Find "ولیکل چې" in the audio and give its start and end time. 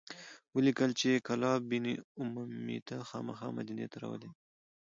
0.55-1.23